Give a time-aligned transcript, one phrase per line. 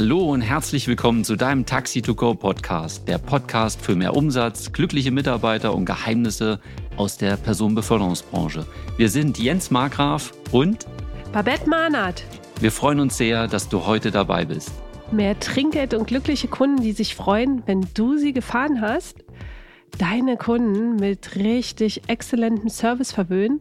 [0.00, 4.70] Hallo und herzlich willkommen zu deinem Taxi to Go Podcast, der Podcast für mehr Umsatz,
[4.70, 6.60] glückliche Mitarbeiter und Geheimnisse
[6.96, 8.64] aus der Personenbeförderungsbranche.
[8.96, 10.86] Wir sind Jens Markgraf und
[11.32, 12.22] Babette Mahnert.
[12.60, 14.70] Wir freuen uns sehr, dass du heute dabei bist.
[15.10, 19.24] Mehr Trinkgeld und glückliche Kunden, die sich freuen, wenn du sie gefahren hast.
[19.98, 23.58] Deine Kunden mit richtig exzellentem Service verwöhnen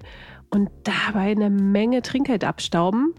[0.52, 3.16] und dabei eine Menge Trinkgeld abstauben.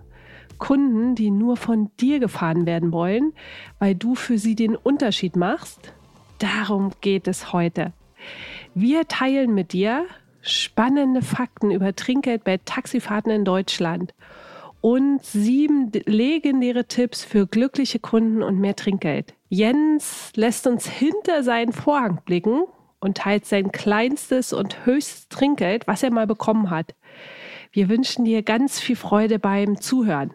[0.58, 3.32] Kunden, die nur von dir gefahren werden wollen,
[3.78, 5.92] weil du für sie den Unterschied machst.
[6.38, 7.92] Darum geht es heute.
[8.74, 10.06] Wir teilen mit dir
[10.40, 14.14] spannende Fakten über Trinkgeld bei Taxifahrten in Deutschland
[14.80, 19.34] und sieben legendäre Tipps für glückliche Kunden und mehr Trinkgeld.
[19.48, 22.62] Jens lässt uns hinter seinen Vorhang blicken
[23.00, 26.94] und teilt sein kleinstes und höchstes Trinkgeld, was er mal bekommen hat.
[27.72, 30.32] Wir wünschen dir ganz viel Freude beim Zuhören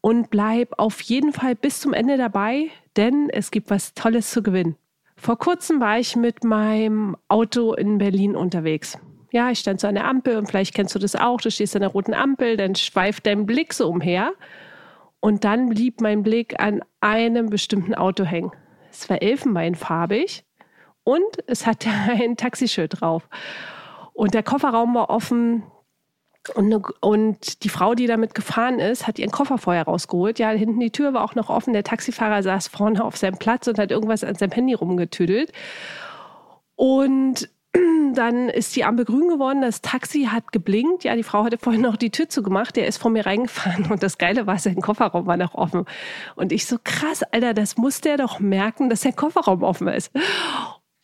[0.00, 4.42] und bleib auf jeden Fall bis zum Ende dabei, denn es gibt was Tolles zu
[4.42, 4.76] gewinnen.
[5.16, 8.98] Vor kurzem war ich mit meinem Auto in Berlin unterwegs.
[9.32, 11.40] Ja, ich stand so an der Ampel und vielleicht kennst du das auch.
[11.40, 14.32] Du stehst an der roten Ampel, dann schweift dein Blick so umher
[15.20, 18.50] und dann blieb mein Blick an einem bestimmten Auto hängen.
[18.90, 20.44] Es war elfenbeinfarbig
[21.04, 23.28] und es hatte ein Taxischild drauf.
[24.14, 25.62] Und der Kofferraum war offen,
[26.54, 30.38] und, ne, und die Frau, die damit gefahren ist, hat ihren Koffer vorher rausgeholt.
[30.38, 31.72] Ja, hinten die Tür war auch noch offen.
[31.72, 35.52] Der Taxifahrer saß vorne auf seinem Platz und hat irgendwas an seinem Handy rumgetüdelt.
[36.76, 37.50] Und
[38.14, 41.04] dann ist die Ampel grün geworden, das Taxi hat geblinkt.
[41.04, 44.02] Ja, die Frau hatte vorhin noch die Tür zugemacht, der ist vor mir reingefahren und
[44.02, 45.84] das Geile war, sein Kofferraum war noch offen.
[46.36, 50.10] Und ich so, krass, Alter, das muss der doch merken, dass der Kofferraum offen ist.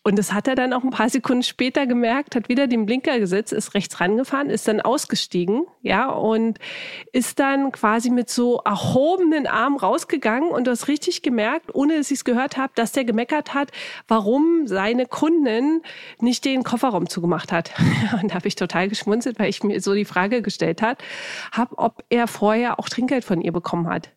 [0.06, 3.18] Und das hat er dann auch ein paar Sekunden später gemerkt, hat wieder den Blinker
[3.18, 6.60] gesetzt, ist rechts rangefahren, ist dann ausgestiegen, ja, und
[7.10, 12.12] ist dann quasi mit so erhobenen Armen rausgegangen und du hast richtig gemerkt, ohne dass
[12.12, 13.72] ich es gehört habe, dass der gemeckert hat,
[14.06, 15.82] warum seine Kundin
[16.20, 17.72] nicht den Kofferraum zugemacht hat.
[18.22, 21.02] Und da habe ich total geschmunzelt, weil ich mir so die Frage gestellt hat,
[21.50, 24.10] habe, ob er vorher auch Trinkgeld von ihr bekommen hat.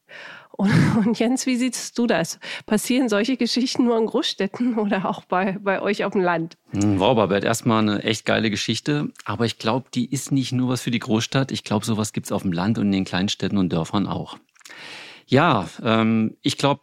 [0.59, 0.71] Und,
[1.05, 2.37] und, Jens, wie siehst du das?
[2.65, 6.57] Passieren solche Geschichten nur in Großstädten oder auch bei, bei euch auf dem Land?
[6.71, 9.07] Hm, wow, Babette, erstmal eine echt geile Geschichte.
[9.23, 11.53] Aber ich glaube, die ist nicht nur was für die Großstadt.
[11.53, 14.37] Ich glaube, sowas gibt es auf dem Land und in den Kleinstädten und Dörfern auch.
[15.27, 16.81] Ja, ähm, ich glaube,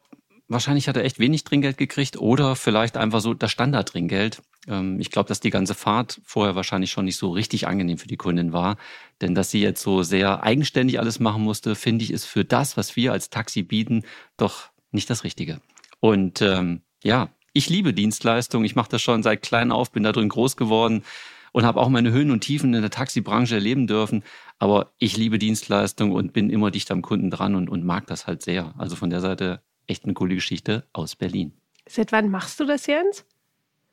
[0.49, 4.43] wahrscheinlich hat er echt wenig Trinkgeld gekriegt oder vielleicht einfach so das Standardtrinkgeld.
[4.69, 8.09] Ähm, ich glaube, dass die ganze Fahrt vorher wahrscheinlich schon nicht so richtig angenehm für
[8.09, 8.77] die Kundin war.
[9.21, 12.77] Denn dass sie jetzt so sehr eigenständig alles machen musste, finde ich, ist für das,
[12.77, 14.05] was wir als Taxi bieten,
[14.37, 15.61] doch nicht das Richtige.
[16.01, 18.67] Und ähm, ja, ich liebe Dienstleistungen.
[18.67, 21.05] Ich mache das schon seit klein auf, bin da drin groß geworden
[21.53, 24.25] und habe auch meine Höhen und Tiefen in der Taxibranche erleben dürfen.
[24.59, 28.27] Aber ich liebe Dienstleistungen und bin immer dicht am Kunden dran und, und mag das
[28.27, 28.75] halt sehr.
[28.77, 31.53] Also von der Seite echt eine coole Geschichte aus Berlin.
[31.89, 33.25] Seit wann machst du das, Jens?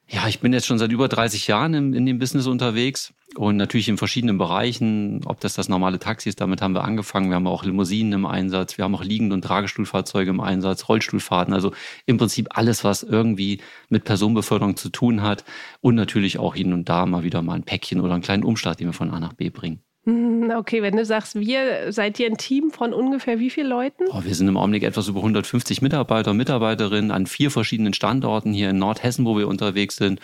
[0.10, 3.56] Ja, ich bin jetzt schon seit über 30 Jahren in, in dem Business unterwegs und
[3.56, 5.22] natürlich in verschiedenen Bereichen.
[5.26, 7.30] Ob das das normale Taxi ist, damit haben wir angefangen.
[7.30, 11.54] Wir haben auch Limousinen im Einsatz, wir haben auch Liegend- und Tragestuhlfahrzeuge im Einsatz, Rollstuhlfahrten,
[11.54, 11.72] also
[12.06, 15.46] im Prinzip alles, was irgendwie mit Personenbeförderung zu tun hat
[15.80, 18.78] und natürlich auch hin und da mal wieder mal ein Päckchen oder einen kleinen Umschlag,
[18.78, 19.82] den wir von A nach B bringen.
[20.06, 24.04] Hm, okay, wenn du sagst, wir, seid ihr ein Team von ungefähr wie vielen Leuten?
[24.10, 28.52] Oh, wir sind im Augenblick etwas über 150 Mitarbeiter und Mitarbeiterinnen an vier verschiedenen Standorten
[28.52, 30.20] hier in Nordhessen, wo wir unterwegs sind.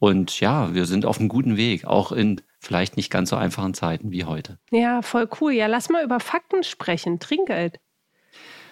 [0.00, 3.74] Und ja, wir sind auf einem guten Weg, auch in vielleicht nicht ganz so einfachen
[3.74, 4.58] Zeiten wie heute.
[4.70, 5.52] Ja, voll cool.
[5.52, 7.20] Ja, lass mal über Fakten sprechen.
[7.20, 7.78] Trinkgeld.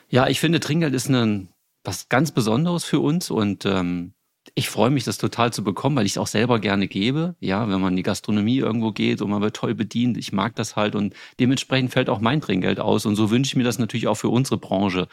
[0.09, 1.51] Ja, ich finde, Trinkgeld ist ein,
[1.85, 4.15] was ganz Besonderes für uns und ähm,
[4.55, 7.35] ich freue mich, das total zu bekommen, weil ich es auch selber gerne gebe.
[7.41, 10.55] Ja, wenn man in die Gastronomie irgendwo geht und man wird toll bedient, ich mag
[10.57, 13.07] das halt und dementsprechend fällt auch mein Trinkgeld aus.
[13.07, 15.09] Und so wünsche ich mir das natürlich auch für unsere Branche.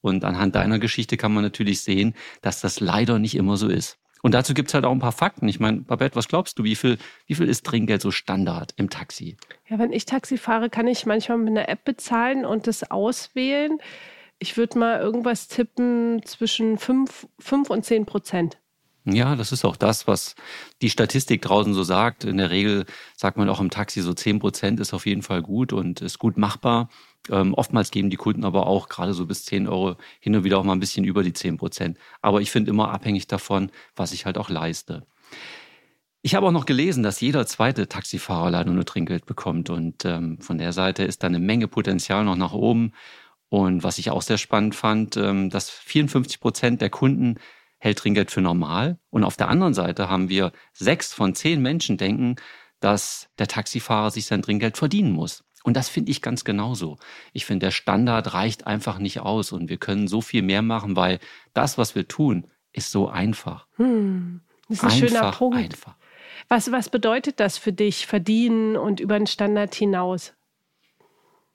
[0.00, 3.98] Und anhand deiner Geschichte kann man natürlich sehen, dass das leider nicht immer so ist.
[4.22, 5.48] Und dazu gibt es halt auch ein paar Fakten.
[5.48, 8.90] Ich meine, Babette, was glaubst du, wie viel, wie viel ist Trinkgeld so Standard im
[8.90, 9.36] Taxi?
[9.68, 13.78] Ja, wenn ich Taxi fahre, kann ich manchmal mit einer App bezahlen und das auswählen.
[14.40, 18.58] Ich würde mal irgendwas tippen zwischen 5, 5 und 10 Prozent.
[19.14, 20.34] Ja, das ist auch das, was
[20.82, 22.24] die Statistik draußen so sagt.
[22.24, 22.84] In der Regel
[23.16, 26.18] sagt man auch im Taxi so 10 Prozent ist auf jeden Fall gut und ist
[26.18, 26.90] gut machbar.
[27.30, 30.58] Ähm, oftmals geben die Kunden aber auch gerade so bis 10 Euro hin und wieder
[30.58, 31.98] auch mal ein bisschen über die 10 Prozent.
[32.20, 35.06] Aber ich finde immer abhängig davon, was ich halt auch leiste.
[36.20, 39.70] Ich habe auch noch gelesen, dass jeder zweite Taxifahrer leider nur Trinkgeld bekommt.
[39.70, 42.92] Und ähm, von der Seite ist da eine Menge Potenzial noch nach oben.
[43.48, 47.36] Und was ich auch sehr spannend fand, ähm, dass 54 Prozent der Kunden
[47.78, 48.98] hält Trinkgeld für normal.
[49.10, 52.36] Und auf der anderen Seite haben wir sechs von zehn Menschen denken,
[52.80, 55.44] dass der Taxifahrer sich sein Trinkgeld verdienen muss.
[55.64, 56.98] Und das finde ich ganz genauso.
[57.32, 60.96] Ich finde, der Standard reicht einfach nicht aus und wir können so viel mehr machen,
[60.96, 61.18] weil
[61.52, 63.66] das, was wir tun, ist so einfach.
[63.76, 65.58] Hm, das ist ein einfach, schöner Punkt.
[65.58, 65.96] Einfach.
[66.48, 70.34] Was, was bedeutet das für dich, verdienen und über den Standard hinaus?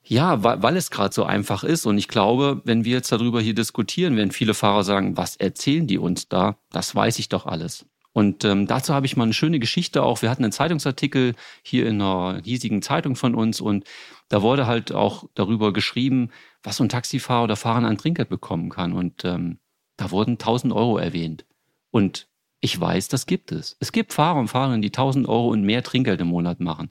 [0.05, 1.85] Ja, weil, weil es gerade so einfach ist.
[1.85, 5.87] Und ich glaube, wenn wir jetzt darüber hier diskutieren, werden viele Fahrer sagen, was erzählen
[5.87, 6.57] die uns da?
[6.71, 7.85] Das weiß ich doch alles.
[8.11, 10.21] Und ähm, dazu habe ich mal eine schöne Geschichte auch.
[10.21, 11.33] Wir hatten einen Zeitungsartikel
[11.63, 13.85] hier in einer hiesigen Zeitung von uns und
[14.29, 16.29] da wurde halt auch darüber geschrieben,
[16.61, 18.93] was so ein Taxifahrer oder Fahrer an Trinkgeld bekommen kann.
[18.93, 19.57] Und ähm,
[19.97, 21.45] da wurden 1000 Euro erwähnt.
[21.89, 22.27] Und
[22.59, 23.77] ich weiß, das gibt es.
[23.79, 26.89] Es gibt Fahrer und Fahrerinnen, die 1000 Euro und mehr Trinkgeld im Monat machen.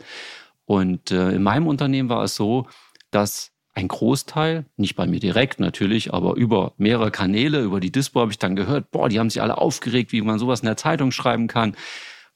[0.65, 2.67] Und äh, in meinem Unternehmen war es so,
[3.12, 8.20] dass ein Großteil, nicht bei mir direkt natürlich, aber über mehrere Kanäle, über die Dispo
[8.20, 10.76] habe ich dann gehört, boah, die haben sich alle aufgeregt, wie man sowas in der
[10.76, 11.75] Zeitung schreiben kann.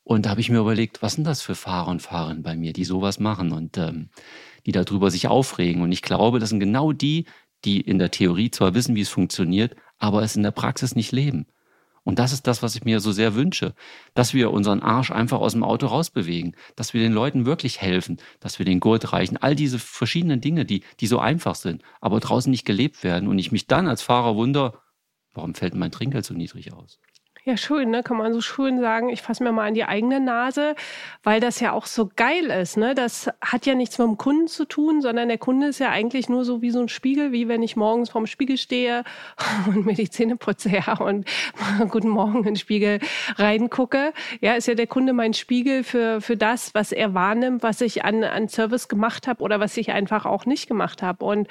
[0.03, 2.73] Und da habe ich mir überlegt, was sind das für Fahrer und Fahrerinnen bei mir,
[2.73, 4.09] die sowas machen und ähm,
[4.65, 5.83] die darüber sich aufregen.
[5.83, 7.27] Und ich glaube, das sind genau die,
[7.65, 11.13] die in der Theorie zwar wissen, wie es funktioniert, aber es in der Praxis nicht
[11.13, 11.47] leben.
[12.07, 13.75] Und das ist das, was ich mir so sehr wünsche,
[14.15, 18.19] dass wir unseren Arsch einfach aus dem Auto rausbewegen, dass wir den Leuten wirklich helfen,
[18.39, 22.21] dass wir den Gurt reichen, all diese verschiedenen Dinge, die, die so einfach sind, aber
[22.21, 23.29] draußen nicht gelebt werden.
[23.29, 24.79] Und ich mich dann als Fahrer wundere,
[25.35, 27.01] warum fällt mein Trinkgeld so niedrig aus?
[27.49, 28.03] Ja, schön, ne?
[28.03, 30.75] Kann man so schön sagen, ich fasse mir mal an die eigene Nase,
[31.23, 32.97] weil das ja auch so geil ist, ne?
[32.97, 36.29] Das hat ja nichts mit dem Kunden zu tun, sondern der Kunde ist ja eigentlich
[36.29, 39.05] nur so wie so ein Spiegel, wie wenn ich morgens vorm Spiegel stehe
[39.69, 41.25] und mir die Zähne putze, ja, und
[41.91, 42.99] guten Morgen in den Spiegel
[43.37, 44.13] reingucke.
[44.41, 48.05] Ja, ist ja der Kunde mein Spiegel für, für das, was er wahrnimmt, was ich
[48.05, 51.25] an, an Service gemacht habe oder was ich einfach auch nicht gemacht habe.
[51.25, 51.47] Und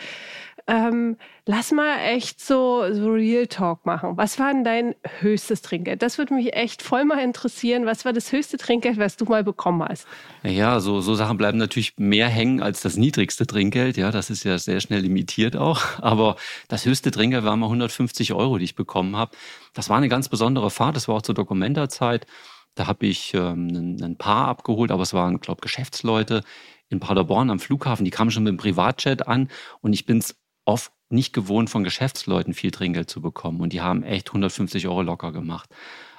[0.67, 4.17] ähm, lass mal echt so, so Real Talk machen.
[4.17, 6.01] Was war denn dein höchstes Trinkgeld?
[6.01, 7.85] Das würde mich echt voll mal interessieren.
[7.85, 10.07] Was war das höchste Trinkgeld, was du mal bekommen hast?
[10.43, 13.95] Ja, so, so Sachen bleiben natürlich mehr hängen als das niedrigste Trinkgeld.
[13.95, 15.81] Ja, das ist ja sehr schnell limitiert auch.
[16.01, 16.35] Aber
[16.67, 19.35] das höchste Trinkgeld war mal 150 Euro, die ich bekommen habe.
[19.75, 20.95] Das war eine ganz besondere Fahrt.
[20.95, 22.25] Das war auch zur Dokumenterzeit.
[22.73, 26.41] Da habe ich ähm, ein Paar abgeholt, aber es waren, glaube Geschäftsleute
[26.89, 28.03] in Paderborn am Flughafen.
[28.03, 29.49] Die kamen schon mit dem Privatjet an
[29.81, 30.35] und ich bin es
[30.65, 33.61] oft nicht gewohnt, von Geschäftsleuten viel Trinkgeld zu bekommen.
[33.61, 35.69] Und die haben echt 150 Euro locker gemacht.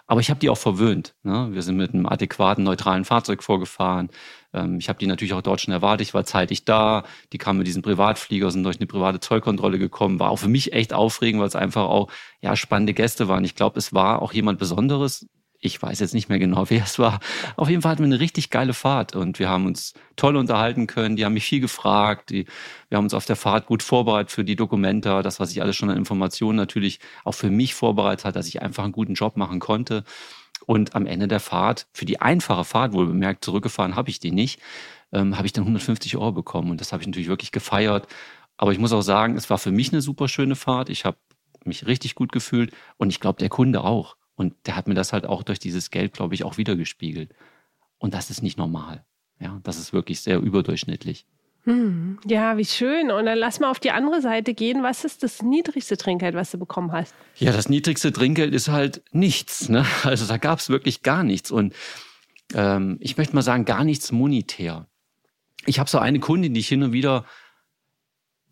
[0.08, 1.16] Aber ich habe die auch verwöhnt.
[1.24, 1.48] Ne?
[1.50, 4.08] Wir sind mit einem adäquaten, neutralen Fahrzeug vorgefahren.
[4.52, 6.06] Ähm, ich habe die natürlich auch dort schon erwartet.
[6.06, 7.02] Ich war zeitig da.
[7.32, 10.20] Die kamen mit diesem Privatflieger, sind durch eine private Zollkontrolle gekommen.
[10.20, 12.08] War auch für mich echt aufregend, weil es einfach auch
[12.40, 13.44] ja, spannende Gäste waren.
[13.44, 15.26] Ich glaube, es war auch jemand Besonderes,
[15.66, 17.20] ich weiß jetzt nicht mehr genau, wer es war.
[17.56, 20.86] Auf jeden Fall hatten wir eine richtig geile Fahrt und wir haben uns toll unterhalten
[20.86, 21.16] können.
[21.16, 22.30] Die haben mich viel gefragt.
[22.30, 22.46] Die,
[22.88, 25.76] wir haben uns auf der Fahrt gut vorbereitet für die Dokumenta, das, was ich alles
[25.76, 29.36] schon an Informationen natürlich auch für mich vorbereitet hat, dass ich einfach einen guten Job
[29.36, 30.04] machen konnte.
[30.66, 34.32] Und am Ende der Fahrt, für die einfache Fahrt, wohl bemerkt, zurückgefahren habe ich die
[34.32, 34.60] nicht,
[35.12, 36.70] ähm, habe ich dann 150 Euro bekommen.
[36.70, 38.08] Und das habe ich natürlich wirklich gefeiert.
[38.56, 40.88] Aber ich muss auch sagen, es war für mich eine super schöne Fahrt.
[40.88, 41.18] Ich habe
[41.64, 44.16] mich richtig gut gefühlt und ich glaube, der Kunde auch.
[44.36, 47.34] Und der hat mir das halt auch durch dieses Geld, glaube ich, auch wiedergespiegelt.
[47.98, 49.04] Und das ist nicht normal.
[49.40, 51.26] Ja, das ist wirklich sehr überdurchschnittlich.
[51.64, 53.10] Hm, ja, wie schön.
[53.10, 54.84] Und dann lass mal auf die andere Seite gehen.
[54.84, 57.14] Was ist das niedrigste Trinkgeld, was du bekommen hast?
[57.34, 59.68] Ja, das niedrigste Trinkgeld ist halt nichts.
[59.68, 59.84] Ne?
[60.04, 61.50] Also da gab es wirklich gar nichts.
[61.50, 61.74] Und
[62.54, 64.86] ähm, ich möchte mal sagen, gar nichts monetär.
[65.64, 67.24] Ich habe so eine Kundin, die ich hin und wieder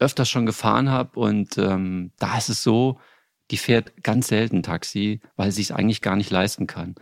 [0.00, 1.20] öfters schon gefahren habe.
[1.20, 2.98] Und ähm, da ist es so,
[3.50, 6.94] die fährt ganz selten Taxi, weil sie es eigentlich gar nicht leisten kann.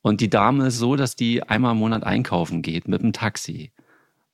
[0.00, 3.72] Und die Dame ist so, dass die einmal im Monat einkaufen geht mit dem Taxi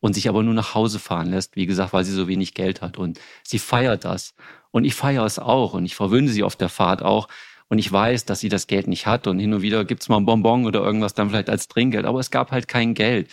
[0.00, 2.82] und sich aber nur nach Hause fahren lässt, wie gesagt, weil sie so wenig Geld
[2.82, 2.98] hat.
[2.98, 4.34] Und sie feiert das.
[4.70, 7.28] Und ich feiere es auch und ich verwöhne sie auf der Fahrt auch.
[7.68, 10.18] Und ich weiß, dass sie das Geld nicht hat und hin und wieder gibt's mal
[10.18, 13.30] ein Bonbon oder irgendwas dann vielleicht als Trinkgeld, aber es gab halt kein Geld.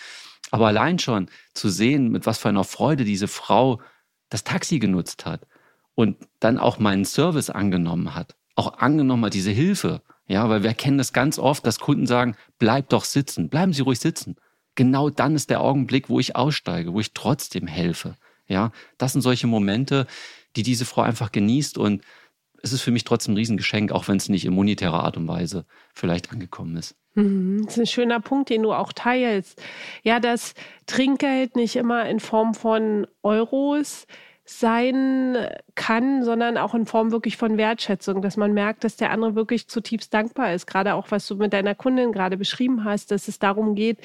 [0.51, 3.81] Aber allein schon zu sehen, mit was für einer Freude diese Frau
[4.29, 5.45] das Taxi genutzt hat
[5.95, 10.01] und dann auch meinen Service angenommen hat, auch angenommen hat, diese Hilfe.
[10.27, 13.81] Ja, weil wir kennen das ganz oft, dass Kunden sagen, bleib doch sitzen, bleiben Sie
[13.81, 14.37] ruhig sitzen.
[14.75, 18.15] Genau dann ist der Augenblick, wo ich aussteige, wo ich trotzdem helfe.
[18.47, 20.07] Ja, das sind solche Momente,
[20.55, 22.03] die diese Frau einfach genießt und
[22.63, 25.27] es ist für mich trotzdem ein Riesengeschenk, auch wenn es nicht in monetärer Art und
[25.27, 26.95] Weise vielleicht angekommen ist.
[27.15, 29.61] Mhm, das ist ein schöner Punkt, den du auch teilst.
[30.03, 30.53] Ja, das
[30.85, 34.05] Trinkgeld nicht immer in Form von Euros
[34.43, 35.37] sein
[35.75, 39.67] kann, sondern auch in Form wirklich von Wertschätzung, dass man merkt, dass der andere wirklich
[39.67, 40.65] zutiefst dankbar ist.
[40.65, 43.99] Gerade auch, was du mit deiner Kundin gerade beschrieben hast, dass es darum geht,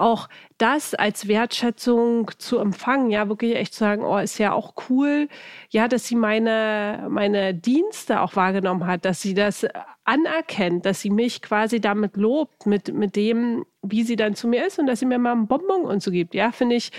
[0.00, 0.28] auch
[0.58, 5.28] das als Wertschätzung zu empfangen, ja, wirklich echt zu sagen, oh, ist ja auch cool,
[5.70, 9.66] ja, dass sie meine, meine Dienste auch wahrgenommen hat, dass sie das
[10.04, 14.66] anerkennt, dass sie mich quasi damit lobt, mit, mit dem, wie sie dann zu mir
[14.66, 16.90] ist und dass sie mir mal einen Bonbon und so gibt, ja, finde ich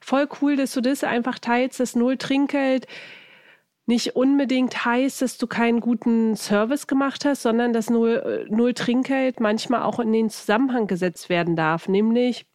[0.00, 2.86] voll cool, dass du das einfach teilst, das Null Trinkgeld
[3.90, 9.40] nicht unbedingt heißt, dass du keinen guten Service gemacht hast, sondern dass Null, Null Trinkgeld
[9.40, 12.46] manchmal auch in den Zusammenhang gesetzt werden darf, nämlich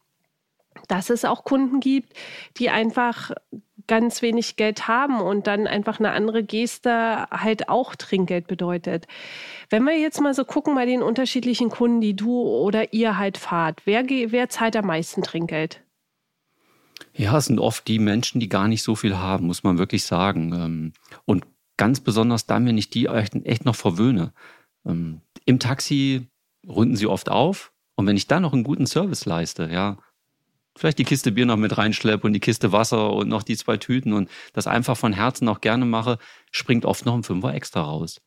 [0.88, 2.12] dass es auch Kunden gibt,
[2.58, 3.32] die einfach
[3.86, 9.06] ganz wenig Geld haben und dann einfach eine andere Geste halt auch Trinkgeld bedeutet.
[9.70, 13.38] Wenn wir jetzt mal so gucken bei den unterschiedlichen Kunden, die du oder ihr halt
[13.38, 15.82] fahrt, wer, wer zahlt am meisten Trinkgeld?
[17.12, 20.04] Ja, es sind oft die Menschen, die gar nicht so viel haben, muss man wirklich
[20.04, 20.52] sagen.
[20.52, 20.92] Ähm,
[21.24, 24.32] und ganz besonders dann, wenn ich die echt noch verwöhne.
[24.86, 26.26] Ähm, Im Taxi
[26.66, 27.72] runden sie oft auf.
[27.96, 29.96] Und wenn ich dann noch einen guten Service leiste, ja,
[30.76, 33.76] vielleicht die Kiste Bier noch mit reinschleppe und die Kiste Wasser und noch die zwei
[33.76, 36.18] Tüten und das einfach von Herzen auch gerne mache,
[36.50, 38.20] springt oft noch ein Fünfer extra raus.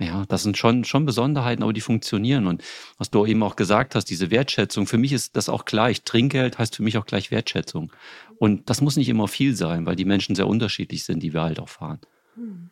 [0.00, 2.46] Ja, das sind schon, schon Besonderheiten, aber die funktionieren.
[2.46, 2.64] Und
[2.96, 6.02] was du eben auch gesagt hast, diese Wertschätzung, für mich ist das auch gleich.
[6.02, 7.92] Trinkgeld heißt für mich auch gleich Wertschätzung.
[8.38, 11.42] Und das muss nicht immer viel sein, weil die Menschen sehr unterschiedlich sind, die wir
[11.42, 11.98] halt auch fahren.
[12.34, 12.70] Hm.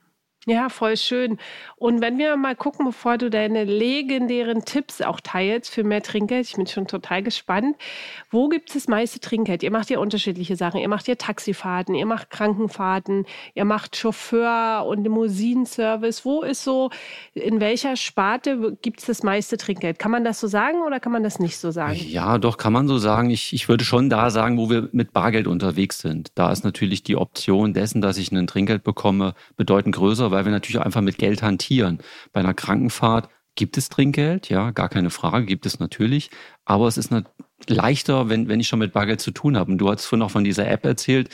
[0.48, 1.36] Ja, voll schön.
[1.76, 6.48] Und wenn wir mal gucken, bevor du deine legendären Tipps auch teilst für mehr Trinkgeld,
[6.48, 7.76] ich bin schon total gespannt.
[8.30, 9.62] Wo gibt es das meiste Trinkgeld?
[9.62, 10.80] Ihr macht ja unterschiedliche Sachen.
[10.80, 16.24] Ihr macht ja Taxifahrten, ihr macht Krankenfahrten, ihr macht Chauffeur und Limousinenservice.
[16.24, 16.88] Wo ist so,
[17.34, 19.98] in welcher Sparte gibt es das meiste Trinkgeld?
[19.98, 22.00] Kann man das so sagen oder kann man das nicht so sagen?
[22.08, 23.28] Ja, doch, kann man so sagen.
[23.28, 26.30] Ich, ich würde schon da sagen, wo wir mit Bargeld unterwegs sind.
[26.36, 30.44] Da ist natürlich die Option dessen, dass ich ein Trinkgeld bekomme, bedeutend größer, weil weil
[30.44, 31.98] wir natürlich einfach mit Geld hantieren.
[32.32, 36.30] Bei einer Krankenfahrt gibt es Trinkgeld, ja, gar keine Frage, gibt es natürlich.
[36.64, 37.12] Aber es ist
[37.66, 39.72] leichter, wenn, wenn ich schon mit Bargeld zu tun habe.
[39.72, 41.30] Und du hast vorhin auch von dieser App erzählt.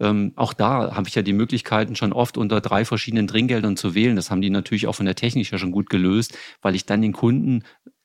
[0.00, 3.94] Ähm, auch da habe ich ja die Möglichkeiten, schon oft unter drei verschiedenen Trinkgeldern zu
[3.94, 4.16] wählen.
[4.16, 7.02] Das haben die natürlich auch von der Technik ja schon gut gelöst, weil ich dann
[7.02, 7.62] den Kunden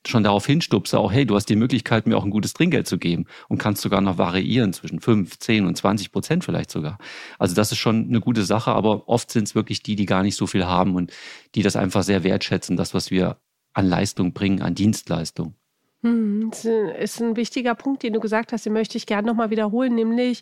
[0.07, 2.97] schon darauf hinstupse, auch hey, du hast die Möglichkeit, mir auch ein gutes Trinkgeld zu
[2.97, 6.97] geben und kannst sogar noch variieren zwischen 5, 10 und 20 Prozent vielleicht sogar.
[7.37, 10.23] Also das ist schon eine gute Sache, aber oft sind es wirklich die, die gar
[10.23, 11.11] nicht so viel haben und
[11.55, 13.37] die das einfach sehr wertschätzen, das, was wir
[13.73, 15.55] an Leistung bringen, an Dienstleistung.
[16.03, 19.51] Hm, das ist ein wichtiger Punkt, den du gesagt hast, den möchte ich gerne nochmal
[19.51, 20.41] wiederholen, nämlich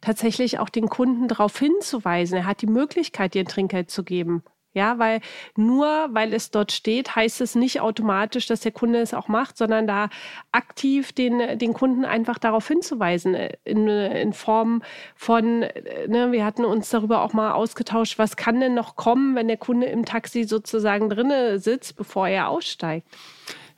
[0.00, 2.38] tatsächlich auch den Kunden darauf hinzuweisen.
[2.38, 4.44] Er hat die Möglichkeit, dir ein Trinkgeld zu geben.
[4.74, 5.20] Ja, weil
[5.54, 9.58] nur weil es dort steht, heißt es nicht automatisch, dass der Kunde es auch macht,
[9.58, 10.08] sondern da
[10.50, 14.82] aktiv den, den Kunden einfach darauf hinzuweisen, äh, in, in Form
[15.14, 19.48] von, ne, wir hatten uns darüber auch mal ausgetauscht, was kann denn noch kommen, wenn
[19.48, 23.06] der Kunde im Taxi sozusagen drinne sitzt, bevor er aussteigt?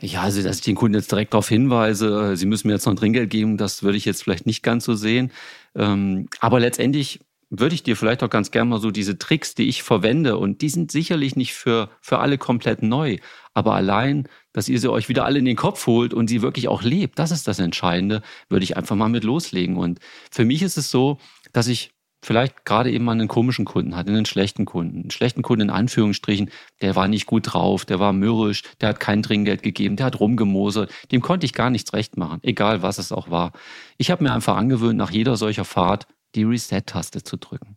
[0.01, 2.87] Ja, also dass ich den Kunden jetzt direkt darauf hinweise, äh, sie müssen mir jetzt
[2.87, 5.33] noch ein Trinkgeld geben, das würde ich jetzt vielleicht nicht ganz so sehen.
[5.75, 7.21] Ähm, aber letztendlich
[7.51, 10.63] würde ich dir vielleicht auch ganz gerne mal so diese Tricks, die ich verwende, und
[10.63, 13.19] die sind sicherlich nicht für, für alle komplett neu,
[13.53, 16.69] aber allein, dass ihr sie euch wieder alle in den Kopf holt und sie wirklich
[16.69, 19.77] auch lebt, das ist das Entscheidende, würde ich einfach mal mit loslegen.
[19.77, 21.19] Und für mich ist es so,
[21.53, 25.03] dass ich vielleicht gerade eben mal einen komischen Kunden hatte, einen schlechten Kunden.
[25.03, 29.01] Einen schlechten Kunden in Anführungsstrichen, der war nicht gut drauf, der war mürrisch, der hat
[29.01, 32.99] kein Trinkgeld gegeben, der hat rumgemosert, dem konnte ich gar nichts recht machen, egal was
[32.99, 33.53] es auch war.
[33.99, 37.77] Ich habe mir einfach angewöhnt, nach jeder solcher Fahrt die Reset-Taste zu drücken.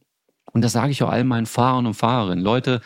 [0.51, 2.43] Und das sage ich auch all meinen Fahrern und Fahrerinnen.
[2.43, 2.81] Leute,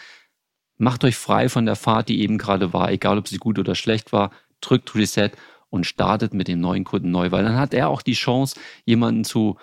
[0.78, 3.76] macht euch frei von der Fahrt, die eben gerade war, egal ob sie gut oder
[3.76, 5.32] schlecht war, drückt Reset
[5.70, 9.24] und startet mit dem neuen Kunden neu, weil dann hat er auch die Chance, jemanden
[9.24, 9.58] zu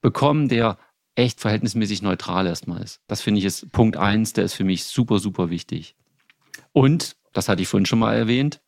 [0.00, 0.78] bekommen, der
[1.14, 3.00] echt verhältnismäßig neutral erstmal ist.
[3.06, 5.96] Das finde ich ist Punkt eins, der ist für mich super, super wichtig.
[6.72, 8.60] Und, das hatte ich vorhin schon mal erwähnt,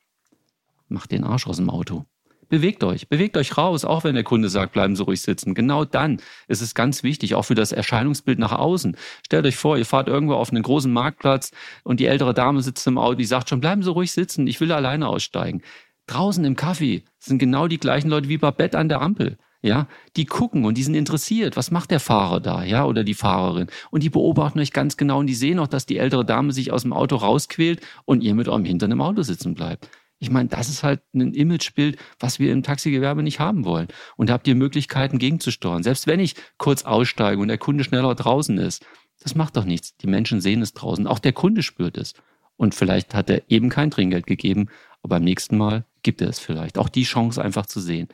[0.88, 2.04] macht den Arsch aus dem Auto.
[2.52, 5.54] Bewegt euch, bewegt euch raus, auch wenn der Kunde sagt, bleiben Sie ruhig sitzen.
[5.54, 8.94] Genau dann ist es ganz wichtig, auch für das Erscheinungsbild nach außen.
[9.24, 12.86] Stellt euch vor, ihr fahrt irgendwo auf einen großen Marktplatz und die ältere Dame sitzt
[12.86, 15.62] im Auto, die sagt schon, bleiben Sie ruhig sitzen, ich will alleine aussteigen.
[16.06, 19.38] Draußen im Kaffee sind genau die gleichen Leute wie Babette an der Ampel.
[19.62, 21.56] Ja, die gucken und die sind interessiert.
[21.56, 22.64] Was macht der Fahrer da?
[22.64, 23.68] Ja, oder die Fahrerin?
[23.90, 26.70] Und die beobachten euch ganz genau und die sehen auch, dass die ältere Dame sich
[26.70, 29.88] aus dem Auto rausquält und ihr mit eurem Hintern im Auto sitzen bleibt.
[30.22, 33.88] Ich meine, das ist halt ein Imagebild, was wir im Taxigewerbe nicht haben wollen.
[34.16, 35.82] Und da habt ihr Möglichkeiten gegenzusteuern.
[35.82, 38.86] Selbst wenn ich kurz aussteige und der Kunde schneller draußen ist,
[39.20, 39.96] das macht doch nichts.
[39.96, 41.08] Die Menschen sehen es draußen.
[41.08, 42.14] Auch der Kunde spürt es.
[42.56, 44.68] Und vielleicht hat er eben kein Trinkgeld gegeben,
[45.02, 46.78] aber beim nächsten Mal gibt er es vielleicht.
[46.78, 48.06] Auch die Chance einfach zu sehen.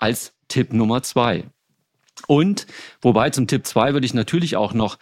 [0.00, 1.44] Als Tipp Nummer zwei.
[2.26, 2.66] Und
[3.00, 4.98] wobei zum Tipp zwei würde ich natürlich auch noch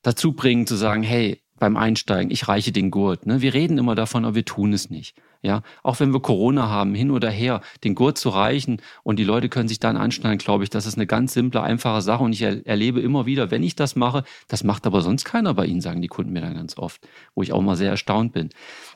[0.00, 3.26] dazu bringen zu sagen, hey, beim Einsteigen, ich reiche den Gurt.
[3.26, 3.42] Ne?
[3.42, 5.20] Wir reden immer davon, aber wir tun es nicht.
[5.44, 9.24] Ja, auch wenn wir Corona haben, hin oder her, den Gurt zu reichen und die
[9.24, 12.32] Leute können sich dann anschneiden, glaube ich, das ist eine ganz simple, einfache Sache und
[12.32, 15.66] ich er erlebe immer wieder, wenn ich das mache, das macht aber sonst keiner bei
[15.66, 18.50] Ihnen, sagen die Kunden mir dann ganz oft, wo ich auch mal sehr erstaunt bin.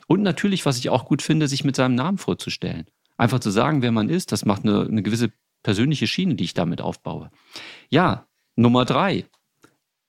[0.07, 2.85] Und natürlich, was ich auch gut finde, sich mit seinem Namen vorzustellen.
[3.17, 6.53] Einfach zu sagen, wer man ist, das macht eine, eine gewisse persönliche Schiene, die ich
[6.53, 7.29] damit aufbaue.
[7.89, 8.25] Ja,
[8.55, 9.25] Nummer drei.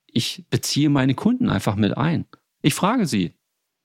[0.07, 2.27] Ich beziehe meine Kunden einfach mit ein.
[2.63, 3.35] Ich frage sie,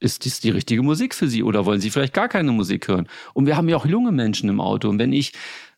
[0.03, 3.07] ist dies die richtige Musik für Sie oder wollen Sie vielleicht gar keine Musik hören?
[3.33, 4.89] Und wir haben ja auch junge Menschen im Auto.
[4.89, 5.31] Und wenn ich,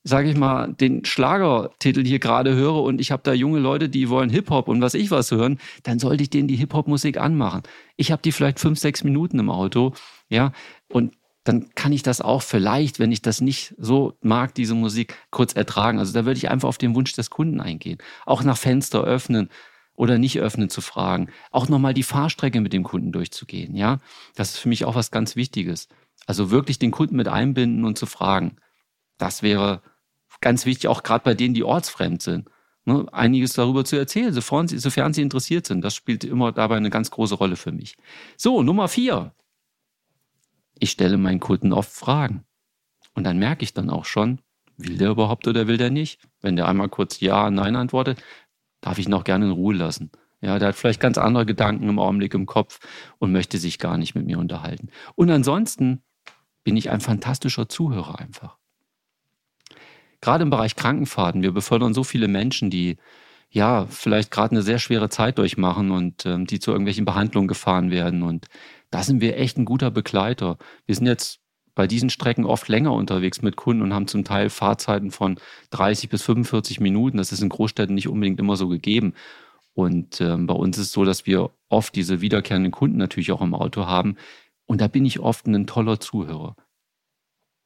[0.04, 4.10] sage ich mal, den Schlagertitel hier gerade höre und ich habe da junge Leute, die
[4.10, 7.62] wollen Hip-Hop und was ich was hören, dann sollte ich denen die Hip-Hop-Musik anmachen.
[7.98, 9.94] Ich habe die vielleicht fünf, sechs Minuten im Auto,
[10.30, 10.52] ja,
[10.90, 11.14] und
[11.44, 15.54] dann kann ich das auch vielleicht, wenn ich das nicht so mag, diese Musik, kurz
[15.54, 16.00] ertragen.
[16.00, 18.00] Also da würde ich einfach auf den Wunsch des Kunden eingehen.
[18.26, 19.50] Auch nach Fenster öffnen
[19.96, 21.30] oder nicht öffnen zu fragen.
[21.52, 24.00] Auch nochmal die Fahrstrecke mit dem Kunden durchzugehen, ja.
[24.36, 25.88] Das ist für mich auch was ganz Wichtiges.
[26.26, 28.58] Also wirklich den Kunden mit einbinden und zu fragen.
[29.18, 29.82] Das wäre
[30.42, 32.50] ganz wichtig, auch gerade bei denen, die ortsfremd sind.
[32.88, 35.82] Ne, einiges darüber zu erzählen, sofern sie, sofern sie interessiert sind.
[35.82, 37.98] Das spielt immer dabei eine ganz große Rolle für mich.
[38.38, 39.34] So, Nummer vier.
[40.78, 42.44] Ich stelle meinen Kunden oft Fragen.
[43.16, 44.40] Und dann merke ich dann auch schon,
[44.78, 46.20] will der überhaupt oder will der nicht?
[46.42, 48.22] Wenn der einmal kurz Ja, Nein antwortet,
[48.86, 50.12] darf ich noch gerne in Ruhe lassen.
[50.42, 52.80] Ja, der hat vielleicht ganz andere Gedanken im Augenblick im Kopf
[53.18, 54.90] und möchte sich gar nicht mit mir unterhalten.
[55.16, 56.04] Und ansonsten
[56.64, 58.58] bin ich ein fantastischer Zuhörer einfach.
[60.22, 62.98] Gerade im Bereich Krankenfahrten, wir befördern so viele Menschen, die
[63.50, 67.90] ja vielleicht gerade eine sehr schwere Zeit durchmachen und ähm, die zu irgendwelchen Behandlungen gefahren
[67.90, 68.22] werden.
[68.22, 68.48] Und
[68.92, 70.58] da sind wir echt ein guter Begleiter.
[70.86, 71.40] Wir sind jetzt
[71.76, 75.38] bei diesen Strecken oft länger unterwegs mit Kunden und haben zum Teil Fahrzeiten von
[75.72, 77.18] 30 bis 45 Minuten.
[77.18, 79.14] Das ist in Großstädten nicht unbedingt immer so gegeben.
[79.74, 83.42] Und ähm, bei uns ist es so, dass wir oft diese wiederkehrenden Kunden natürlich auch
[83.42, 84.16] im Auto haben.
[84.66, 86.56] Und da bin ich oft ein toller Zuhörer.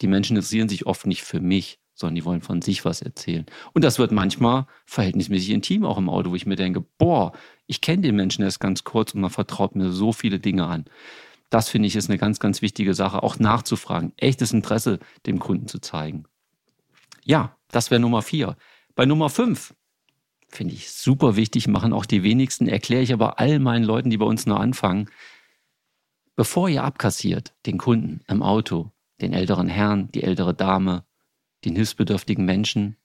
[0.02, 3.46] Die Menschen interessieren sich oft nicht für mich, sondern die wollen von sich was erzählen.
[3.74, 7.34] Und das wird manchmal verhältnismäßig intim auch im Auto, wo ich mir denke, boah,
[7.68, 10.86] ich kenne den Menschen erst ganz kurz und man vertraut mir so viele Dinge an.
[11.50, 15.68] Das finde ich ist eine ganz, ganz wichtige Sache, auch nachzufragen, echtes Interesse dem Kunden
[15.68, 16.26] zu zeigen.
[17.24, 18.56] Ja, das wäre Nummer vier.
[18.96, 19.74] Bei Nummer fünf
[20.48, 24.18] finde ich super wichtig, machen auch die wenigsten, erkläre ich aber all meinen Leuten, die
[24.18, 25.10] bei uns nur anfangen,
[26.36, 31.06] bevor ihr abkassiert, den Kunden im Auto, den älteren Herrn, die ältere Dame,
[31.66, 32.96] den hilfsbedürftigen Menschen,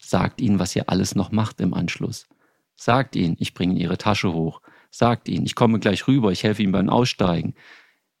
[0.00, 2.26] sagt ihnen, was ihr alles noch macht im Anschluss.
[2.74, 4.62] Sagt ihnen, ich bringe ihre Tasche hoch.
[4.90, 7.54] Sagt ihnen, ich komme gleich rüber, ich helfe ihnen beim Aussteigen.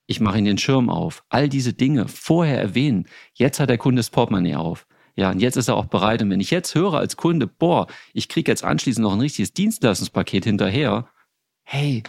[0.06, 1.24] Ich mache ihnen den Schirm auf.
[1.28, 3.06] All diese Dinge vorher erwähnen.
[3.34, 4.86] Jetzt hat der Kunde das Portemonnaie auf.
[5.16, 6.22] Ja, und jetzt ist er auch bereit.
[6.22, 9.52] Und wenn ich jetzt höre als Kunde, boah, ich kriege jetzt anschließend noch ein richtiges
[9.52, 11.08] Dienstleistungspaket hinterher,
[11.62, 12.02] hey,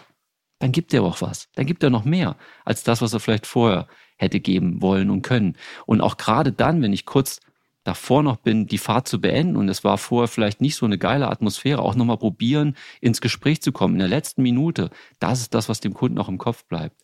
[0.60, 1.50] dann gibt er auch was.
[1.56, 5.24] Dann gibt er noch mehr als das, was er vielleicht vorher hätte geben wollen und
[5.24, 5.58] können.
[5.86, 7.39] Und auch gerade dann, wenn ich kurz
[7.84, 10.98] davor noch bin, die Fahrt zu beenden und es war vorher vielleicht nicht so eine
[10.98, 14.89] geile Atmosphäre, auch nochmal probieren, ins Gespräch zu kommen in der letzten Minute.
[15.20, 17.02] Das ist das, was dem Kunden auch im Kopf bleibt.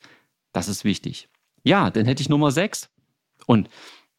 [0.54, 1.30] Das ist wichtig.
[1.64, 2.90] Ja, dann hätte ich Nummer sechs.
[3.46, 3.70] Und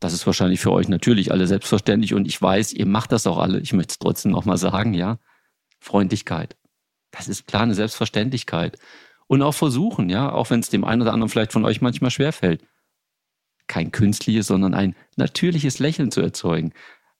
[0.01, 3.39] das ist wahrscheinlich für euch natürlich alle selbstverständlich und ich weiß, ihr macht das auch
[3.39, 3.61] alle.
[3.61, 5.19] Ich möchte es trotzdem nochmal sagen, ja.
[5.81, 6.57] Freundlichkeit.
[7.11, 8.79] Das ist klar eine Selbstverständlichkeit.
[9.27, 12.11] Und auch versuchen, ja, auch wenn es dem einen oder anderen vielleicht von euch manchmal
[12.11, 12.63] schwerfällt,
[13.69, 16.73] kein künstliches, sondern ein natürliches Lächeln zu erzeugen.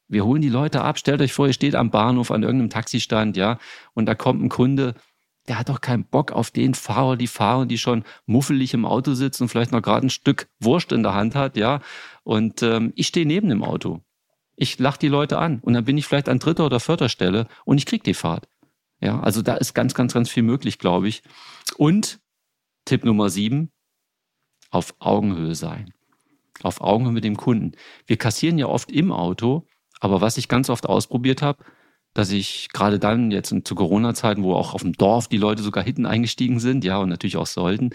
[0.09, 0.99] Wir holen die Leute ab.
[0.99, 3.59] Stellt euch vor, ihr steht am Bahnhof an irgendeinem Taxistand, ja,
[3.95, 4.95] und da kommt ein Kunde,
[5.47, 9.15] der hat doch keinen Bock auf den Fahrer, die Fahrer, die schon muffelig im Auto
[9.15, 11.81] sitzen und vielleicht noch gerade ein Stück Wurst in der Hand hat, ja.
[12.23, 14.03] Und ähm, ich stehe neben dem Auto.
[14.57, 17.47] Ich lache die Leute an und dann bin ich vielleicht an dritter oder vierter Stelle
[17.65, 18.49] und ich krieg die Fahrt.
[19.01, 21.23] Ja, also da ist ganz, ganz, ganz viel möglich, glaube ich.
[21.77, 22.19] Und
[22.85, 23.71] Tipp Nummer sieben,
[24.71, 25.95] auf Augenhöhe sein
[26.63, 27.73] auf Augenhöhe mit dem Kunden.
[28.07, 29.67] Wir kassieren ja oft im Auto,
[30.01, 31.65] aber was ich ganz oft ausprobiert habe,
[32.15, 35.85] dass ich gerade dann jetzt zu Corona-Zeiten, wo auch auf dem Dorf die Leute sogar
[35.85, 37.91] hinten eingestiegen sind, ja, und natürlich auch sollten,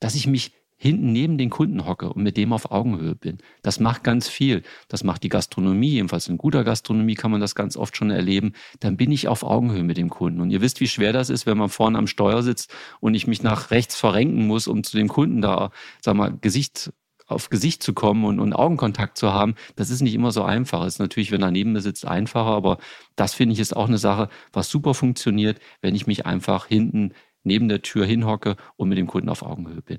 [0.00, 3.38] dass ich mich hinten neben den Kunden hocke und mit dem auf Augenhöhe bin.
[3.62, 4.62] Das macht ganz viel.
[4.86, 8.52] Das macht die Gastronomie, jedenfalls in guter Gastronomie kann man das ganz oft schon erleben.
[8.78, 10.40] Dann bin ich auf Augenhöhe mit dem Kunden.
[10.40, 13.26] Und ihr wisst, wie schwer das ist, wenn man vorne am Steuer sitzt und ich
[13.26, 16.92] mich nach rechts verrenken muss, um zu dem Kunden da, sag mal, Gesicht
[17.28, 20.84] auf Gesicht zu kommen und, und Augenkontakt zu haben, das ist nicht immer so einfach.
[20.86, 22.78] Ist natürlich, wenn neben mir sitzt, einfacher, aber
[23.16, 27.12] das finde ich ist auch eine Sache, was super funktioniert, wenn ich mich einfach hinten
[27.44, 29.98] neben der Tür hinhocke und mit dem Kunden auf Augenhöhe bin.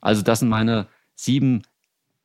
[0.00, 1.62] Also das sind meine sieben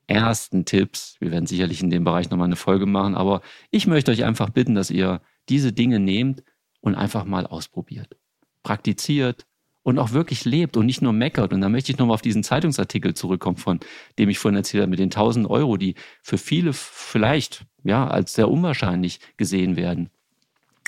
[0.07, 1.15] ersten Tipps.
[1.19, 4.49] Wir werden sicherlich in dem Bereich nochmal eine Folge machen, aber ich möchte euch einfach
[4.49, 6.43] bitten, dass ihr diese Dinge nehmt
[6.81, 8.17] und einfach mal ausprobiert.
[8.63, 9.45] Praktiziert
[9.83, 11.53] und auch wirklich lebt und nicht nur meckert.
[11.53, 13.79] Und da möchte ich nochmal auf diesen Zeitungsartikel zurückkommen, von
[14.19, 18.33] dem ich vorhin erzählt habe, mit den 1000 Euro, die für viele vielleicht ja als
[18.33, 20.09] sehr unwahrscheinlich gesehen werden.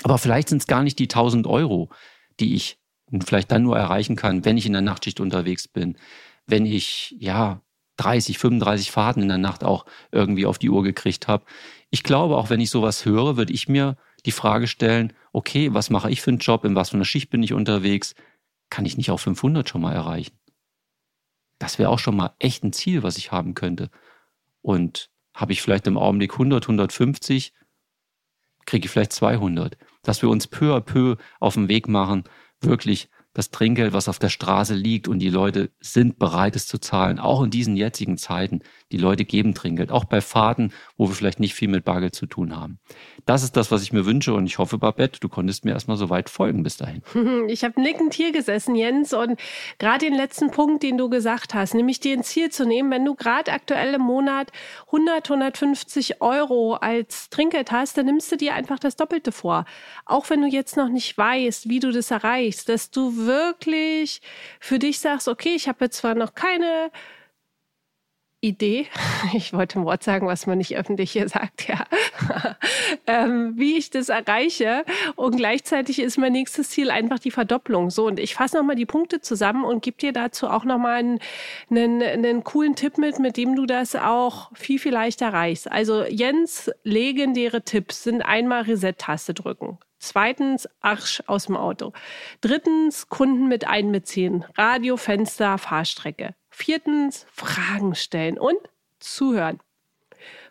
[0.02, 1.90] Aber vielleicht sind es gar nicht die 1000 Euro,
[2.40, 2.78] die ich
[3.26, 5.96] vielleicht dann nur erreichen kann, wenn ich in der Nachtschicht unterwegs bin,
[6.46, 7.60] wenn ich ja
[7.96, 11.44] 30, 35 Fahrten in der Nacht auch irgendwie auf die Uhr gekriegt habe.
[11.90, 15.90] Ich glaube, auch wenn ich sowas höre, würde ich mir die Frage stellen, okay, was
[15.90, 18.14] mache ich für einen Job, in was für einer Schicht bin ich unterwegs,
[18.74, 20.36] kann ich nicht auch 500 schon mal erreichen?
[21.60, 23.88] Das wäre auch schon mal echt ein Ziel, was ich haben könnte.
[24.62, 27.52] Und habe ich vielleicht im Augenblick 100, 150,
[28.66, 29.78] kriege ich vielleicht 200.
[30.02, 32.24] Dass wir uns peu à peu auf den Weg machen,
[32.60, 36.78] wirklich das Trinkgeld, was auf der Straße liegt und die Leute sind bereit, es zu
[36.78, 38.58] zahlen, auch in diesen jetzigen Zeiten.
[38.94, 42.26] Die Leute geben Trinkgeld, auch bei Fahrten, wo wir vielleicht nicht viel mit Bargeld zu
[42.26, 42.78] tun haben.
[43.26, 45.96] Das ist das, was ich mir wünsche und ich hoffe, Babette, du konntest mir erstmal
[45.96, 47.02] so weit folgen bis dahin.
[47.48, 49.40] Ich habe nickend hier gesessen, Jens, und
[49.78, 53.04] gerade den letzten Punkt, den du gesagt hast, nämlich dir ein Ziel zu nehmen, wenn
[53.04, 54.52] du gerade aktuell im Monat
[54.86, 59.64] 100, 150 Euro als Trinkgeld hast, dann nimmst du dir einfach das Doppelte vor.
[60.06, 64.22] Auch wenn du jetzt noch nicht weißt, wie du das erreichst, dass du wirklich
[64.60, 66.92] für dich sagst, okay, ich habe jetzt zwar noch keine
[68.44, 68.86] Idee,
[69.34, 71.86] ich wollte ein Wort sagen, was man nicht öffentlich hier sagt, ja,
[73.06, 74.84] ähm, wie ich das erreiche.
[75.16, 77.90] Und gleichzeitig ist mein nächstes Ziel einfach die Verdopplung.
[77.90, 81.20] So, und ich fasse nochmal die Punkte zusammen und gebe dir dazu auch nochmal einen,
[81.70, 85.70] einen, einen coolen Tipp mit, mit dem du das auch viel, viel leichter erreichst.
[85.70, 89.78] Also Jens legendäre Tipps sind einmal Reset-Taste drücken.
[89.98, 91.94] Zweitens, Arsch aus dem Auto.
[92.42, 94.44] Drittens, Kunden mit einbeziehen.
[94.54, 96.34] Radio, Fenster, Fahrstrecke.
[96.56, 98.56] Viertens, Fragen stellen und
[99.00, 99.58] zuhören.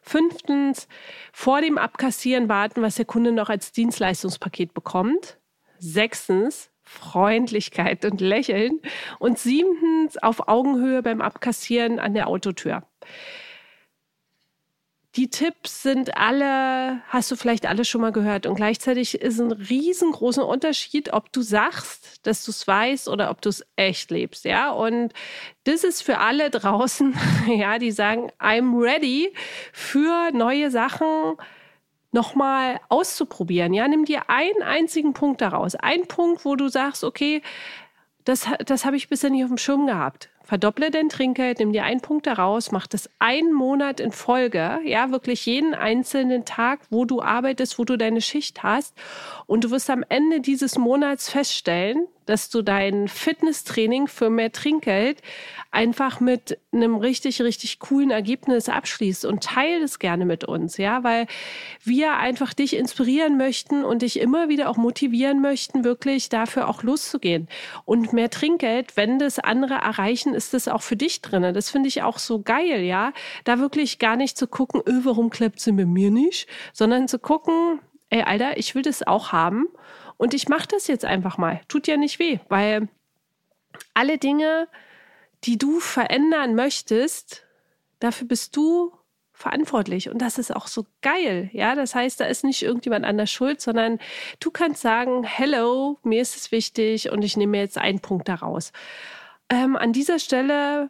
[0.01, 0.89] Fünftens,
[1.31, 5.39] vor dem Abkassieren warten, was der Kunde noch als Dienstleistungspaket bekommt.
[5.79, 8.81] Sechstens, Freundlichkeit und Lächeln.
[9.17, 12.83] Und siebtens, auf Augenhöhe beim Abkassieren an der Autotür.
[15.15, 18.47] Die Tipps sind alle, hast du vielleicht alle schon mal gehört.
[18.47, 23.39] Und gleichzeitig ist ein riesengroßer Unterschied, ob du sagst, dass du es weißt oder ob
[23.39, 24.43] du es echt lebst.
[24.43, 25.13] Ja, und
[25.65, 27.15] das ist für alle draußen,
[27.47, 29.32] ja, die sagen, I'm ready
[29.71, 31.36] für neue Sachen
[32.12, 33.73] nochmal auszuprobieren.
[33.73, 35.76] Ja, nimm dir einen einzigen Punkt daraus.
[35.76, 37.43] Ein Punkt, wo du sagst, okay,
[38.23, 40.30] das, das habe ich bisher nicht auf dem Schirm gehabt.
[40.43, 45.10] Verdopple dein Trinkgeld, nimm dir einen Punkt daraus, mach das einen Monat in Folge, ja,
[45.10, 48.93] wirklich jeden einzelnen Tag, wo du arbeitest, wo du deine Schicht hast.
[49.45, 55.21] Und du wirst am Ende dieses Monats feststellen, dass du dein Fitnesstraining für mehr Trinkgeld
[55.71, 61.03] einfach mit einem richtig, richtig coolen Ergebnis abschließt und teile es gerne mit uns, ja,
[61.03, 61.27] weil
[61.84, 66.84] wir einfach dich inspirieren möchten und dich immer wieder auch motivieren möchten, wirklich dafür auch
[66.84, 67.47] loszugehen.
[67.86, 71.54] Und mehr Trinkgeld, wenn das andere erreichen, ist das auch für dich drinne.
[71.54, 75.30] Das finde ich auch so geil, ja, da wirklich gar nicht zu gucken, öh, warum
[75.30, 79.67] klappt sie bei mir nicht, sondern zu gucken, ey, Alter, ich will das auch haben
[80.17, 81.62] und ich mache das jetzt einfach mal.
[81.67, 82.88] Tut ja nicht weh, weil
[83.93, 84.67] alle Dinge,
[85.43, 87.46] die du verändern möchtest,
[88.00, 88.93] dafür bist du
[89.34, 90.10] verantwortlich.
[90.10, 91.50] Und das ist auch so geil.
[91.54, 94.00] Ja, das heißt, da ist nicht irgendjemand anders schuld, sondern
[94.39, 98.72] du kannst sagen, hello, mir ist es wichtig und ich nehme jetzt einen Punkt daraus.
[99.49, 100.89] Ähm, an dieser Stelle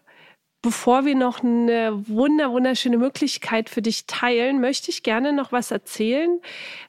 [0.64, 5.72] Bevor wir noch eine wunder, wunderschöne Möglichkeit für dich teilen, möchte ich gerne noch was
[5.72, 6.40] erzählen,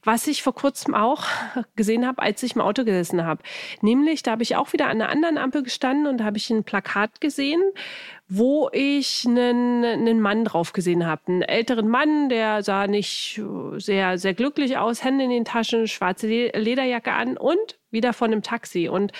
[0.04, 1.24] was ich vor kurzem auch
[1.74, 3.42] gesehen habe, als ich im Auto gesessen habe.
[3.80, 6.62] Nämlich, da habe ich auch wieder an einer anderen Ampel gestanden und habe ich ein
[6.62, 7.60] Plakat gesehen,
[8.28, 11.22] wo ich einen, einen Mann drauf gesehen habe.
[11.26, 13.42] Einen älteren Mann, der sah nicht
[13.78, 18.42] sehr, sehr glücklich aus, Hände in den Taschen, schwarze Lederjacke an und wieder von einem
[18.42, 18.88] Taxi.
[18.88, 19.10] Und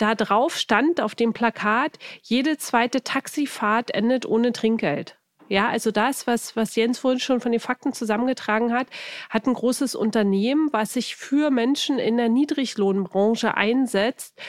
[0.00, 5.16] da drauf stand auf dem Plakat, jede zweite Taxifahrt endet ohne Trinkgeld.
[5.48, 8.86] Ja, also das, was, was Jens vorhin schon von den Fakten zusammengetragen hat,
[9.28, 14.40] hat ein großes Unternehmen, was sich für Menschen in der Niedriglohnbranche einsetzt,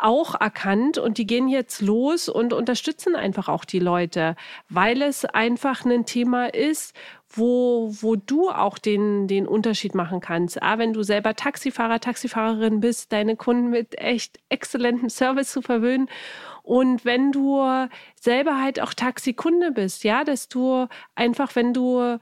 [0.00, 4.34] auch erkannt und die gehen jetzt los und unterstützen einfach auch die Leute,
[4.70, 6.94] weil es einfach ein Thema ist,
[7.32, 10.62] wo, wo du auch den, den Unterschied machen kannst.
[10.62, 16.08] Ah, wenn du selber Taxifahrer, Taxifahrerin bist, deine Kunden mit echt exzellentem Service zu verwöhnen.
[16.62, 17.64] Und wenn du
[18.20, 22.18] selber halt auch Taxikunde bist, ja, dass du einfach, wenn du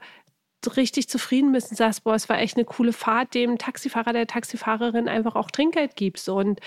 [0.75, 4.27] richtig zufrieden bist und sagst, boah, es war echt eine coole Fahrt, dem Taxifahrer, der
[4.27, 6.59] Taxifahrerin einfach auch Trinkgeld gibst und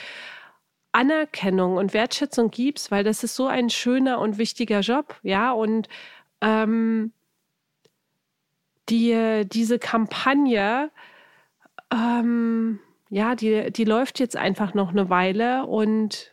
[0.92, 5.88] Anerkennung und Wertschätzung gibst, weil das ist so ein schöner und wichtiger Job, ja, und
[6.40, 7.12] ähm,
[8.88, 10.90] die, diese Kampagne,
[11.92, 16.32] ähm, ja, die, die läuft jetzt einfach noch eine Weile und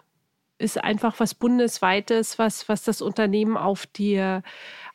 [0.58, 4.42] ist einfach was Bundesweites, was, was das Unternehmen auf die,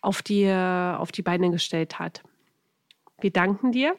[0.01, 2.23] auf, die, auf die Beine gestellt hat.
[3.21, 3.97] Wir danken dir.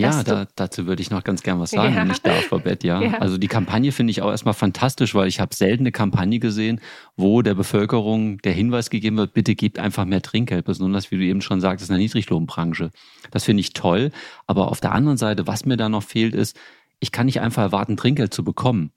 [0.00, 2.00] Ja, da, dazu würde ich noch ganz gern was sagen, ja.
[2.00, 3.00] wenn ich darf, Babette, ja.
[3.00, 3.18] ja.
[3.18, 6.80] Also die Kampagne finde ich auch erstmal fantastisch, weil ich habe selten eine Kampagne gesehen,
[7.16, 11.24] wo der Bevölkerung der Hinweis gegeben wird, bitte gebt einfach mehr Trinkgeld, besonders wie du
[11.24, 12.90] eben schon sagtest, in der Niedriglohnbranche.
[13.30, 14.10] Das finde ich toll.
[14.46, 16.56] Aber auf der anderen Seite, was mir da noch fehlt, ist,
[17.00, 18.90] ich kann nicht einfach erwarten, Trinkgeld zu bekommen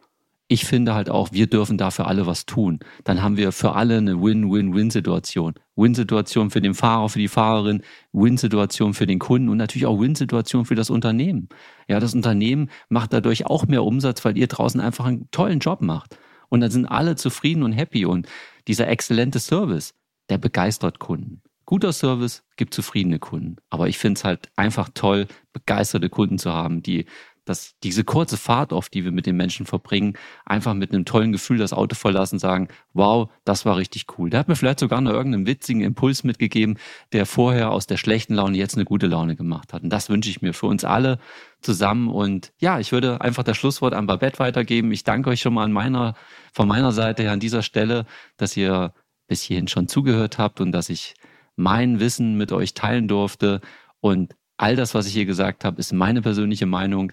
[0.51, 2.79] ich finde halt auch, wir dürfen dafür alle was tun.
[3.03, 5.53] Dann haben wir für alle eine Win-Win-Win-Situation.
[5.75, 7.83] Win-Situation für den Fahrer, für die Fahrerin,
[8.13, 11.49] Win-Situation für den Kunden und natürlich auch Win-Situation für das Unternehmen.
[11.87, 15.81] Ja, das Unternehmen macht dadurch auch mehr Umsatz, weil ihr draußen einfach einen tollen Job
[15.81, 16.17] macht.
[16.49, 18.27] Und dann sind alle zufrieden und happy und
[18.67, 19.93] dieser exzellente Service,
[20.29, 21.43] der begeistert Kunden.
[21.69, 23.57] Guter Service gibt zufriedene Kunden.
[23.69, 27.05] Aber ich finde es halt einfach toll, begeisterte Kunden zu haben, die
[27.49, 30.13] dass diese kurze Fahrt oft, die wir mit den Menschen verbringen,
[30.45, 34.29] einfach mit einem tollen Gefühl das Auto verlassen, sagen, wow, das war richtig cool.
[34.29, 36.77] Der hat mir vielleicht sogar noch irgendeinen witzigen Impuls mitgegeben,
[37.11, 39.81] der vorher aus der schlechten Laune jetzt eine gute Laune gemacht hat.
[39.81, 41.17] Und das wünsche ich mir für uns alle
[41.61, 42.07] zusammen.
[42.07, 44.91] Und ja, ich würde einfach das Schlusswort an Babette weitergeben.
[44.91, 46.13] Ich danke euch schon mal an meiner,
[46.53, 48.05] von meiner Seite her an dieser Stelle,
[48.37, 48.93] dass ihr
[49.27, 51.15] bis hierhin schon zugehört habt und dass ich
[51.55, 53.61] mein Wissen mit euch teilen durfte.
[54.01, 57.11] Und all das, was ich hier gesagt habe, ist meine persönliche Meinung.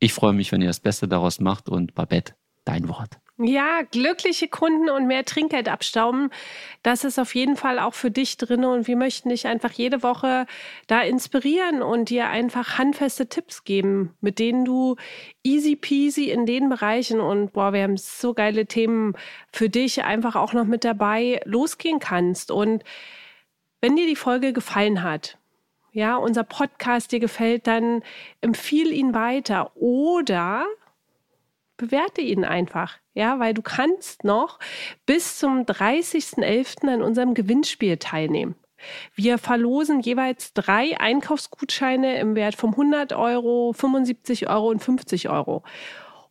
[0.00, 2.34] Ich freue mich, wenn ihr das Beste daraus macht und Babette,
[2.64, 3.18] dein Wort.
[3.42, 6.30] Ja, glückliche Kunden und mehr Trinkgeld abstauben,
[6.82, 10.02] das ist auf jeden Fall auch für dich drin und wir möchten dich einfach jede
[10.02, 10.46] Woche
[10.88, 14.96] da inspirieren und dir einfach handfeste Tipps geben, mit denen du
[15.42, 19.14] easy peasy in den Bereichen und boah, wir haben so geile Themen
[19.52, 22.84] für dich einfach auch noch mit dabei losgehen kannst und
[23.80, 25.38] wenn dir die Folge gefallen hat,
[25.92, 28.02] ja, unser Podcast dir gefällt, dann
[28.40, 30.66] empfiehl ihn weiter oder
[31.76, 34.58] bewerte ihn einfach, ja, weil du kannst noch
[35.06, 36.88] bis zum 30.11.
[36.88, 38.54] an unserem Gewinnspiel teilnehmen.
[39.14, 45.62] Wir verlosen jeweils drei Einkaufsgutscheine im Wert von 100 Euro, 75 Euro und 50 Euro.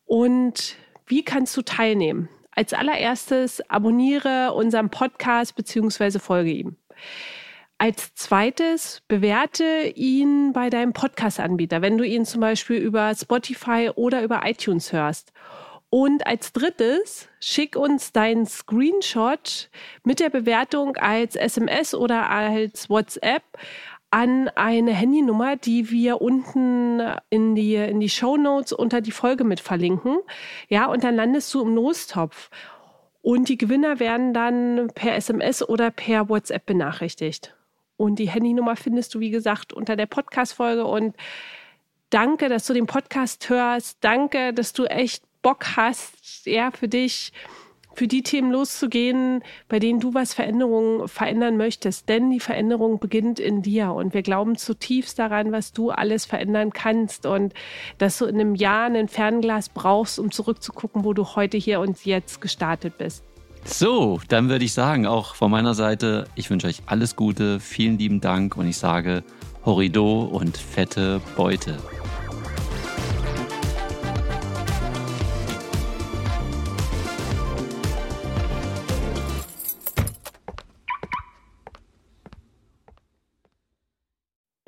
[0.05, 2.29] Und wie kannst du teilnehmen?
[2.51, 6.19] Als allererstes abonniere unseren Podcast bzw.
[6.19, 6.75] folge ihm.
[7.81, 14.21] Als zweites bewerte ihn bei deinem Podcast-Anbieter, wenn du ihn zum Beispiel über Spotify oder
[14.21, 15.31] über iTunes hörst.
[15.89, 19.69] Und als drittes, schick uns deinen Screenshot
[20.03, 23.43] mit der Bewertung als SMS oder als WhatsApp
[24.11, 29.45] an eine Handynummer, die wir unten in die, in die Show Notes unter die Folge
[29.45, 30.17] mit verlinken.
[30.67, 32.49] Ja, und dann landest du im Lostopf.
[33.21, 37.55] Und die Gewinner werden dann per SMS oder per WhatsApp benachrichtigt.
[37.99, 40.85] Und die Handynummer findest du, wie gesagt, unter der Podcast-Folge.
[40.85, 41.17] Und
[42.09, 43.97] danke, dass du den Podcast hörst.
[43.99, 47.33] Danke, dass du echt Bock hast, ja, für dich,
[47.95, 52.07] für die Themen loszugehen, bei denen du was Veränderungen verändern möchtest.
[52.07, 53.91] Denn die Veränderung beginnt in dir.
[53.91, 57.25] Und wir glauben zutiefst daran, was du alles verändern kannst.
[57.25, 57.53] Und
[57.97, 62.05] dass du in einem Jahr ein Fernglas brauchst, um zurückzugucken, wo du heute hier und
[62.05, 63.28] jetzt gestartet bist.
[63.65, 67.97] So, dann würde ich sagen, auch von meiner Seite, ich wünsche euch alles Gute, vielen
[67.97, 69.23] lieben Dank und ich sage
[69.65, 71.77] Horrido und fette Beute.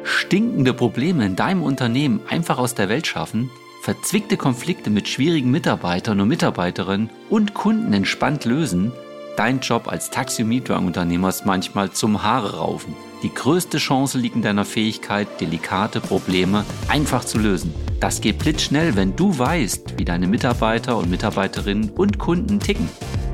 [0.03, 3.49] Stinkende Probleme in deinem Unternehmen einfach aus der Welt schaffen?
[3.81, 8.91] Verzwickte Konflikte mit schwierigen Mitarbeitern und Mitarbeiterinnen und Kunden entspannt lösen,
[9.37, 12.93] dein Job als Taxi- und Mietwagenunternehmer ist manchmal zum Haare raufen.
[13.23, 17.73] Die größte Chance liegt in deiner Fähigkeit, delikate Probleme einfach zu lösen.
[17.99, 22.87] Das geht blitzschnell, wenn du weißt, wie deine Mitarbeiter und Mitarbeiterinnen und Kunden ticken.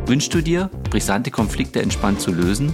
[0.05, 2.73] Wünschst du dir, brisante Konflikte entspannt zu lösen?